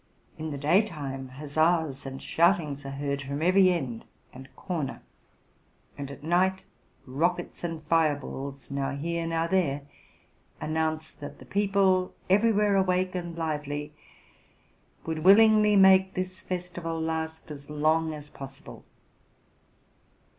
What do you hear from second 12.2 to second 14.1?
everywhere awake and lively,